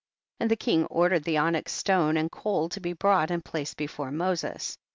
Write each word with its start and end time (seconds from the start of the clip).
28. 0.39 0.43
And 0.43 0.49
the 0.51 0.55
king 0.55 0.85
ordered 0.85 1.23
the 1.25 1.37
onyx 1.37 1.71
stone 1.71 2.17
and 2.17 2.31
coal 2.31 2.69
to 2.69 2.79
be 2.79 2.91
brought 2.93 3.29
and 3.29 3.45
placed 3.45 3.77
before 3.77 4.09
Moses. 4.11 4.75